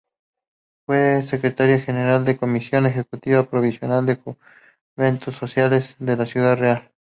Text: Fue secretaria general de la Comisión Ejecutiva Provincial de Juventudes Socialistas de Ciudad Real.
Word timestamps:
Fue 0.87 1.21
secretaria 1.21 1.79
general 1.79 2.25
de 2.25 2.33
la 2.33 2.39
Comisión 2.39 2.87
Ejecutiva 2.87 3.47
Provincial 3.47 4.03
de 4.07 4.19
Juventudes 4.95 5.37
Socialistas 5.37 5.95
de 5.99 6.25
Ciudad 6.25 6.57
Real. 6.57 6.91